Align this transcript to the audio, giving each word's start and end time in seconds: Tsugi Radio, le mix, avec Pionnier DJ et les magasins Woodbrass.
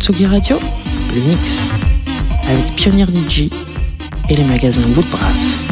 Tsugi 0.00 0.26
Radio, 0.26 0.58
le 1.14 1.20
mix, 1.20 1.70
avec 2.48 2.74
Pionnier 2.74 3.04
DJ 3.04 3.50
et 4.28 4.34
les 4.34 4.44
magasins 4.44 4.82
Woodbrass. 4.96 5.71